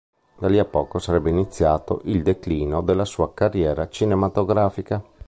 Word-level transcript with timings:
Da 0.39 0.47
lì 0.47 0.57
a 0.57 0.65
poco 0.65 0.97
sarebbe 0.97 1.29
iniziato 1.29 2.01
il 2.05 2.23
declino 2.23 2.81
della 2.81 3.05
sua 3.05 3.35
carriera 3.35 3.87
cinematografica. 3.87 5.05